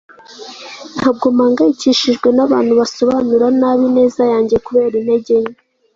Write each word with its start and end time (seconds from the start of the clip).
ntabwo 0.97 1.25
mpangayikishijwe 1.35 2.27
n'abantu 2.33 2.71
basobanura 2.79 3.45
nabi 3.59 3.83
ineza 3.89 4.23
yanjye 4.33 4.55
kubera 4.65 4.93
intege 5.01 5.33
nke 5.41 5.53